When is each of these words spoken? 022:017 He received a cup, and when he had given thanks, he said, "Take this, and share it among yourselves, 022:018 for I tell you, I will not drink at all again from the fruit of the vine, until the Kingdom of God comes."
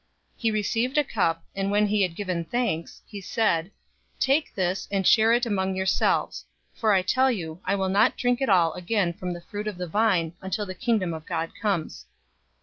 022:017 0.37 0.37
He 0.41 0.51
received 0.51 0.97
a 0.97 1.03
cup, 1.03 1.43
and 1.55 1.69
when 1.69 1.85
he 1.85 2.01
had 2.01 2.15
given 2.15 2.43
thanks, 2.43 3.03
he 3.05 3.21
said, 3.21 3.69
"Take 4.19 4.55
this, 4.55 4.87
and 4.89 5.05
share 5.05 5.31
it 5.31 5.45
among 5.45 5.75
yourselves, 5.75 6.45
022:018 6.73 6.79
for 6.79 6.91
I 6.93 7.01
tell 7.03 7.31
you, 7.31 7.61
I 7.65 7.75
will 7.75 7.89
not 7.89 8.17
drink 8.17 8.41
at 8.41 8.49
all 8.49 8.73
again 8.73 9.13
from 9.13 9.31
the 9.33 9.41
fruit 9.41 9.67
of 9.67 9.77
the 9.77 9.85
vine, 9.85 10.33
until 10.41 10.65
the 10.65 10.73
Kingdom 10.73 11.13
of 11.13 11.27
God 11.27 11.51
comes." 11.61 12.07